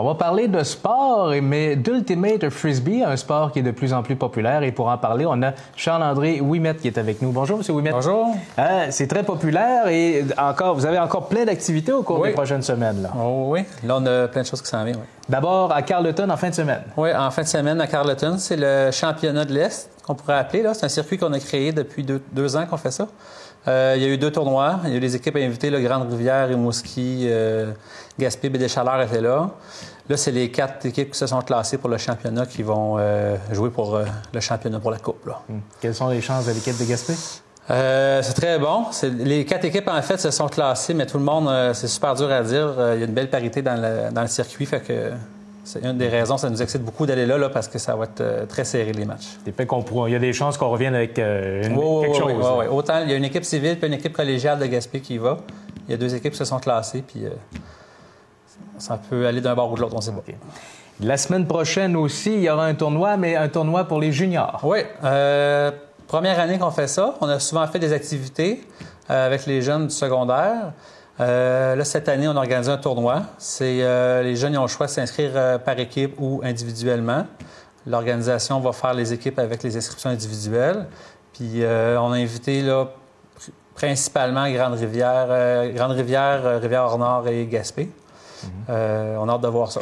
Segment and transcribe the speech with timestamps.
[0.00, 4.02] On va parler de sport, mais d'Ultimate Frisbee, un sport qui est de plus en
[4.02, 4.62] plus populaire.
[4.62, 7.32] Et pour en parler, on a Charles-André Ouimet qui est avec nous.
[7.32, 7.74] Bonjour, M.
[7.74, 7.90] Ouimet.
[7.90, 8.34] Bonjour.
[8.58, 12.62] Euh, c'est très populaire et encore, vous avez encore plein d'activités au cours des prochaines
[12.62, 13.02] semaines.
[13.02, 13.10] Là.
[13.14, 14.96] Oh, oui, là, on a plein de choses qui s'en viennent.
[14.96, 15.20] Oui.
[15.28, 16.82] D'abord, à Carleton, en fin de semaine.
[16.96, 20.64] Oui, en fin de semaine, à Carleton, c'est le championnat de l'Est, qu'on pourrait appeler.
[20.72, 23.06] C'est un circuit qu'on a créé depuis deux, ans qu'on fait ça.
[23.68, 24.80] Euh, il y a eu deux tournois.
[24.84, 27.72] Il y a eu les équipes invitées, le Grande-Rivière, Rimouski, euh,
[28.18, 29.50] Gaspé, Bédé-Chaleur étaient là.
[30.08, 33.36] Là, c'est les quatre équipes qui se sont classées pour le championnat qui vont euh,
[33.52, 34.00] jouer pour
[34.32, 35.28] le championnat pour la Coupe.
[35.48, 35.58] Hmm.
[35.80, 37.14] Quelles sont les chances de l'équipe de Gaspé?
[37.68, 38.86] C'est très bon.
[39.18, 42.28] Les quatre équipes, en fait, se sont classées, mais tout le monde, c'est super dur
[42.32, 42.74] à dire.
[42.94, 45.12] Il y a une belle parité dans le, circuit, fait que
[45.72, 48.04] c'est une des raisons, ça nous excite beaucoup d'aller là, là, parce que ça va
[48.04, 49.38] être très serré, les matchs.
[49.46, 51.76] Il y a des chances qu'on revienne avec une...
[52.02, 52.32] quelque chose.
[52.34, 55.00] Oui, oui, Autant, il y a une équipe civile puis une équipe collégiale de Gaspé
[55.00, 55.38] qui y va.
[55.86, 57.24] Il y a deux équipes qui se sont classées, puis
[58.78, 60.22] ça peut aller d'un bord ou de l'autre, on sait pas.
[61.02, 64.60] La semaine prochaine aussi, il y aura un tournoi, mais un tournoi pour les juniors.
[64.64, 64.80] Oui.
[65.02, 65.70] Euh,
[66.06, 67.14] première année qu'on fait ça.
[67.20, 68.66] On a souvent fait des activités
[69.08, 70.72] euh, avec les jeunes du secondaire.
[71.20, 73.22] Euh, là, cette année, on a organisé un tournoi.
[73.38, 73.84] C'est
[74.22, 77.26] les jeunes ont le choix de s'inscrire par équipe ou individuellement.
[77.86, 80.86] L'organisation va faire les équipes avec les inscriptions individuelles.
[81.34, 82.88] Puis on a invité là,
[83.74, 87.90] principalement Grande-Rivière, Grande-Rivière, Rivière-Nord et Gaspé.
[88.68, 89.80] Euh, on a hâte de voir ça.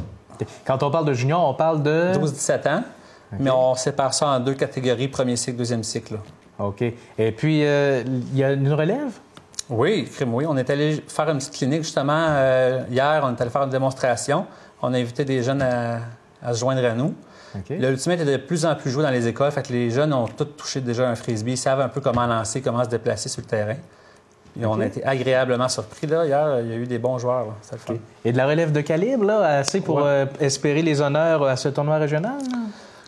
[0.65, 2.13] Quand on parle de junior, on parle de...
[2.15, 2.83] 12-17 ans,
[3.39, 6.19] mais on sépare ça en deux catégories, premier cycle, deuxième cycle.
[6.59, 6.83] OK.
[6.83, 9.13] Et puis, euh, il y a une relève?
[9.71, 10.45] Oui, oui.
[10.49, 13.23] On est allé faire une petite clinique, justement, euh, hier.
[13.25, 14.47] On est allé faire une démonstration.
[14.81, 16.01] On a invité des jeunes à,
[16.53, 17.15] se joindre à nous.
[17.71, 19.51] Le L'ultimate est de plus en plus joué dans les écoles.
[19.51, 21.53] Fait que les jeunes ont tous touché déjà un frisbee.
[21.53, 23.77] Ils savent un peu comment lancer, comment se déplacer sur le terrain.
[24.63, 26.07] On a été agréablement surpris.
[26.07, 26.25] Là.
[26.27, 27.55] Hier, il y a eu des bons joueurs.
[28.25, 31.69] Et de la relève de calibre, là, assez pour euh, espérer les honneurs à ce
[31.69, 32.39] tournoi régional?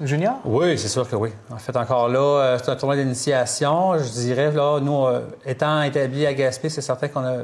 [0.00, 0.34] Junior?
[0.44, 1.30] Oui, c'est sûr que oui.
[1.50, 3.98] En fait, encore là, euh, c'est un tournoi d'initiation.
[3.98, 7.38] Je dirais, là, nous, euh, étant établis à Gaspé, c'est certain qu'on a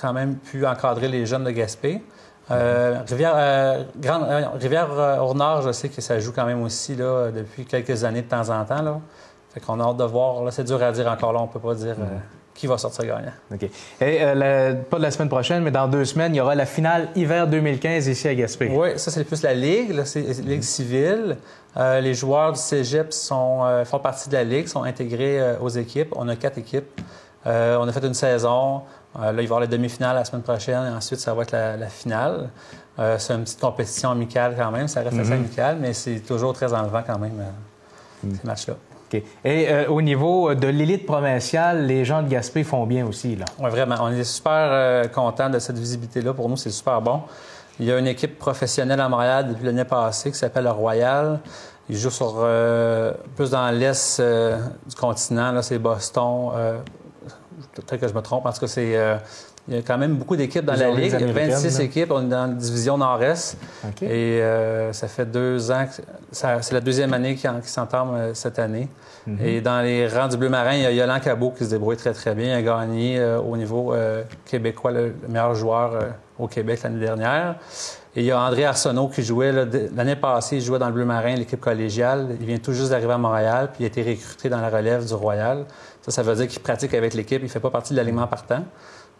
[0.00, 2.02] quand même pu encadrer les jeunes de Gaspé.
[2.50, 4.26] Rivière, Grande,
[4.60, 4.90] Rivière
[5.22, 8.28] au nord, je sais que ça joue quand même aussi là, depuis quelques années de
[8.28, 8.82] temps en temps.
[8.82, 9.00] Là.
[9.54, 10.44] Fait qu'on a hâte de voir.
[10.44, 11.96] Là, c'est dur à dire encore là, on peut pas dire
[12.62, 13.32] qui va sortir gagnant.
[13.52, 13.64] OK.
[13.64, 13.70] Et
[14.20, 17.08] euh, pas de la semaine prochaine, mais dans deux semaines, il y aura la finale
[17.16, 18.70] hiver 2015 ici à Gaspé.
[18.72, 20.04] Oui, ça, c'est plus la Ligue, la
[20.44, 21.38] Ligue civile.
[21.76, 25.70] Euh, les joueurs du cégep sont, euh, font partie de la Ligue, sont intégrés aux
[25.70, 26.14] équipes.
[26.14, 27.00] On a quatre équipes.
[27.44, 28.82] on a fait une saison.
[29.20, 31.50] là, il va y avoir la demi-finale la semaine prochaine et ensuite, ça va être
[31.50, 32.48] la, finale.
[33.18, 34.86] c'est une petite compétition amicale quand même.
[34.86, 35.32] Ça reste assez mm-hmm.
[35.32, 37.42] amical, mais c'est toujours très enlevant quand même,
[38.22, 38.34] mm.
[38.40, 38.76] ces matchs-là.
[39.14, 43.44] Et euh, au niveau de l'élite provinciale, les gens de Gaspé font bien aussi, là.
[43.58, 43.96] Oui, vraiment.
[44.00, 46.32] On est super euh, contents de cette visibilité-là.
[46.34, 47.22] Pour nous, c'est super bon.
[47.80, 51.40] Il y a une équipe professionnelle à Montréal depuis l'année passée qui s'appelle le Royal.
[51.88, 55.52] Ils jouent sur, euh, plus dans l'est du continent.
[55.52, 56.50] Là, c'est Boston.
[57.74, 58.46] Peut-être que je me trompe.
[58.46, 58.96] En tout cas, c'est
[59.68, 61.14] il y a quand même beaucoup d'équipes dans la Ligue.
[61.20, 62.10] Il y a 26 équipes.
[62.10, 63.56] On est dans la division Nord-Est.
[64.02, 65.86] Et euh, ça fait deux ans.
[66.32, 68.88] C'est la deuxième année qui, s'entame euh, cette année.
[69.24, 69.38] Mhm.
[69.44, 71.96] Et dans les rangs du Bleu Marin, il y a Yolan Cabot qui se débrouille
[71.96, 72.46] très, très bien.
[72.46, 73.94] Il a gagné euh, au niveau
[74.44, 75.92] québécois le, meilleur joueur
[76.40, 77.54] au Québec l'année dernière.
[78.16, 81.04] Et il y a André Arsenault qui jouait l'année passée, il jouait dans le Bleu
[81.04, 82.36] Marin, l'équipe collégiale.
[82.40, 85.06] Il vient tout juste d'arriver à Montréal, puis il a été recruté dans la relève
[85.06, 85.64] du Royal.
[86.02, 87.40] Ça, ça veut dire qu'il pratique avec l'équipe.
[87.40, 88.64] Il ne fait pas partie de l'alignement partant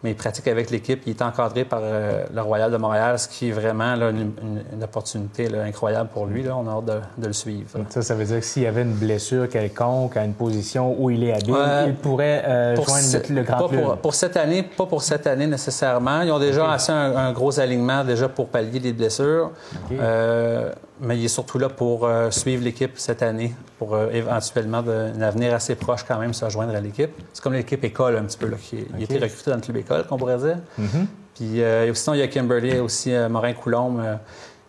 [0.03, 1.01] mais il pratique avec l'équipe.
[1.05, 4.33] Il est encadré par euh, le Royal de Montréal, ce qui est vraiment une,
[4.81, 6.43] opportunité incroyable pour lui.
[6.43, 6.55] Là.
[6.57, 7.69] On a hâte de, le suivre.
[7.89, 11.09] Ça, ça veut dire que s'il y avait une blessure quelconque à une position où
[11.09, 11.55] il est habile,
[11.87, 16.21] il pourrait euh, joindre le, grand pas pour, cette année, pas pour cette année nécessairement.
[16.21, 19.51] Ils ont déjà assez un, gros alignement déjà pour pallier les blessures.
[19.91, 24.83] Euh, mais il est surtout là pour euh, suivre l'équipe cette année, pour euh, éventuellement
[24.87, 27.11] un avenir assez proche quand même se rejoindre à l'équipe.
[27.33, 29.77] C'est comme l'équipe école un petit peu, là, qui a été recruté dans le club
[29.77, 30.57] école, qu'on pourrait dire.
[30.79, 31.05] Mm-hmm.
[31.35, 34.19] Puis euh, sinon, il y a Kimberly, aussi Morin-Coulombe,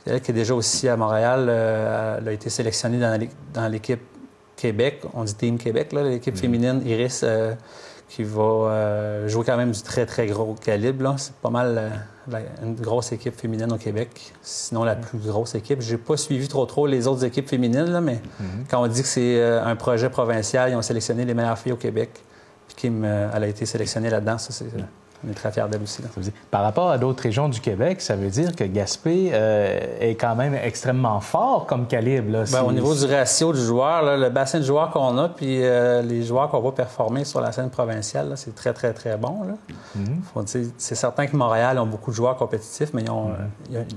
[0.04, 1.42] qui est déjà aussi à Montréal.
[1.48, 4.00] elle a été sélectionnée dans l'équipe
[4.56, 6.38] Québec, on dit Team Québec, l'équipe mm-hmm.
[6.38, 7.24] féminine Iris
[8.09, 11.15] qui va euh, jouer quand même du très, très gros calibre.
[11.18, 11.92] C'est pas mal
[12.33, 15.80] euh, une grosse équipe féminine au Québec, sinon la plus grosse équipe.
[15.80, 18.66] J'ai pas suivi trop trop les autres équipes féminines, là, mais mm-hmm.
[18.71, 21.72] quand on dit que c'est euh, un projet provincial, ils ont sélectionné les meilleures filles
[21.72, 22.10] au Québec.
[22.68, 24.39] Puis Kim, elle a été sélectionnée là-dedans.
[24.39, 24.65] Ça, c'est
[25.26, 26.03] on est très fiers d'elle aussi.
[26.50, 30.34] Par rapport à d'autres régions du Québec, ça veut dire que Gaspé euh, est quand
[30.34, 32.30] même extrêmement fort comme calibre.
[32.30, 35.62] Là, ben, au niveau du ratio du joueur, le bassin de joueurs qu'on a, puis
[35.62, 39.41] euh, les joueurs qu'on va performer sur la scène provinciale, c'est très, très, très bon.
[39.98, 40.72] Mm-hmm.
[40.76, 43.32] C'est certain que Montréal ont beaucoup de joueurs compétitifs, mais ils ont,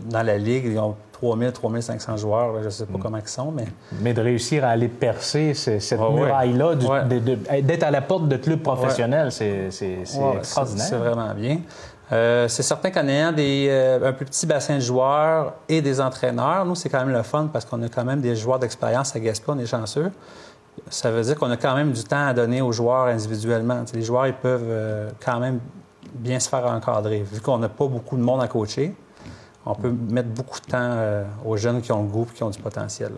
[0.10, 2.54] dans la Ligue, ils ont 3000, 3500 joueurs.
[2.54, 3.66] là, je ne sais pas comment ils sont, mais
[4.02, 6.14] Mais de réussir à aller percer ce- cette Ouais, ouais.
[6.26, 7.62] muraille-là, Ouais.
[7.62, 10.86] d'être à la porte de clubs professionnels, c'est c'est- c'est Ouais, extraordinaire.
[10.86, 11.60] C'est vraiment bien.
[12.12, 16.00] Euh, c'est certain qu'en ayant des, euh, un plus petit bassin de joueurs et des
[16.00, 19.14] entraîneurs, nous, c'est quand même le fun parce qu'on a quand même des joueurs d'expérience
[19.16, 20.10] à Gaspé, on est chanceux.
[20.90, 23.84] Ça veut dire qu'on a quand même du temps à donner aux joueurs individuellement.
[23.94, 25.60] Les joueurs, ils peuvent euh, quand même
[26.14, 27.24] bien se faire encadrer.
[27.30, 28.96] Vu qu'on n'a pas beaucoup de monde à coacher,
[29.70, 32.44] on peut mettre beaucoup de temps euh, aux jeunes qui ont le goût et qui
[32.44, 33.12] ont du potentiel.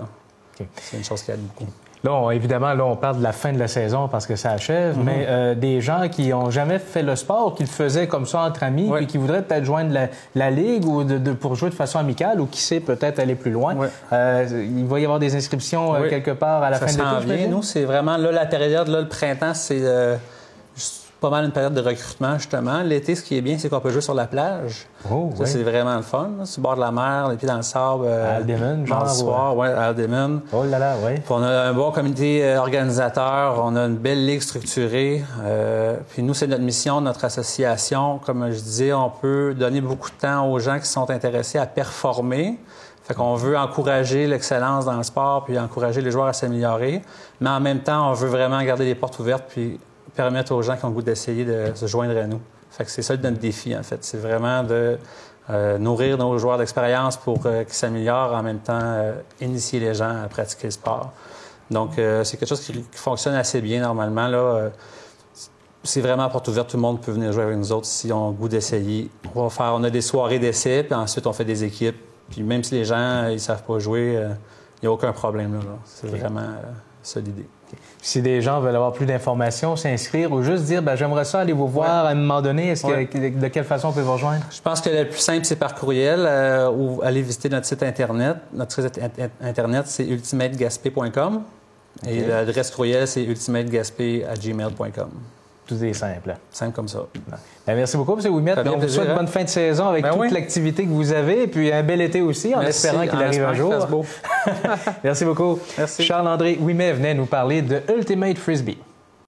[0.81, 1.69] C'est une chose qui aide beaucoup.
[2.03, 4.51] Là, on- évidemment, là, on parle de la fin de la saison parce que ça
[4.51, 5.03] achève, Mhm.
[5.03, 8.41] mais euh, des gens qui ont jamais fait le sport, qui le faisaient comme ça
[8.43, 11.69] entre amis, puis qui voudraient peut-être joindre la, la ligue ou de, de- pour jouer
[11.69, 13.75] de façon amicale ou qui sait peut-être aller plus loin.
[14.13, 14.45] Euh,
[14.77, 16.09] il va y avoir des inscriptions Oui.
[16.09, 17.47] quelque part à la ça fin de l'été?
[17.49, 19.81] Nous, c'est vraiment là, la période, là, le printemps, c'est
[21.19, 22.81] pas mal une période de recrutement, justement.
[22.81, 24.87] L'été, ce qui est bien, c'est qu'on peut jouer sur la plage.
[25.11, 26.29] Oh, Ça, c'est vraiment le fun.
[26.45, 28.07] sur le bord de la mer, les pieds dans le sable.
[28.07, 29.93] À Aldemon, genre, soir, ouais, à.
[30.53, 31.15] Oh là là, oui.
[31.15, 35.23] Puis on a un bon comité euh, organisateur, on a une belle ligue structurée.
[35.43, 38.19] Euh, puis nous, c'est notre mission, notre association.
[38.19, 41.65] Comme je disais, on peut donner beaucoup de temps aux gens qui sont intéressés à
[41.65, 42.57] performer.
[43.03, 47.01] Fait qu'on veut encourager l'excellence dans le sport, puis encourager les joueurs à s'améliorer.
[47.41, 49.79] Mais en même temps, on veut vraiment garder les portes ouvertes, puis
[50.15, 52.41] permettre aux gens qui ont le goût d'essayer de se joindre à nous.
[52.71, 54.03] Fait que c'est ça notre défi, en fait.
[54.03, 54.97] C'est vraiment de
[55.49, 59.95] euh, nourrir nos joueurs d'expérience pour euh, qu'ils s'améliorent, en même temps euh, initier les
[59.95, 61.11] gens à pratiquer le sport.
[61.71, 61.91] Donc,
[62.23, 64.27] c'est quelque chose qui, qui fonctionne assez bien normalement.
[64.27, 64.71] Là.
[65.83, 66.71] C'est vraiment porte ouverte.
[66.71, 69.11] Tout le monde peut venir jouer avec nous autres si on a le goût d'essayer.
[69.35, 71.97] On va faire, on a des soirées d'essai, puis ensuite on fait des équipes.
[72.31, 75.53] Puis même si les gens ils savent pas jouer, il n'y a aucun problème.
[75.53, 75.77] Là, là.
[75.85, 76.55] C'est vraiment
[77.03, 77.45] ça l'idée.
[78.01, 81.53] Si des gens veulent avoir plus d'informations, s'inscrire ou juste dire, ben, j'aimerais ça aller
[81.53, 83.05] vous voir à un moment donné, est-ce que- Ouais.
[83.29, 84.43] de quelle façon on peut vous rejoindre?
[84.51, 87.83] Je pense que le plus simple, c'est par courriel euh, ou aller visiter notre site
[87.83, 88.37] Internet.
[88.53, 91.43] Notre site in- Internet, c'est ultimategaspé.com.
[92.07, 95.09] Et l'adresse courriel, c'est ultimategaspé.gmail.com.
[95.69, 96.35] Tout est simple.
[96.49, 97.05] Simple comme ça.
[97.67, 98.33] Ben, merci beaucoup, M.
[98.33, 98.55] Ouimet.
[98.65, 99.15] On vous souhaite hein?
[99.15, 100.31] bonne fin de saison avec Ben toute oui.
[100.31, 103.43] l'activité que vous avez et puis un bel été aussi, en Merci, espérant qu'il arrive
[103.43, 103.85] un jour.
[103.85, 104.03] beau.
[105.03, 105.59] Merci beaucoup.
[105.77, 106.03] Merci.
[106.03, 108.79] Charles-André Ouimet venait nous parler de Ultimate Frisbee.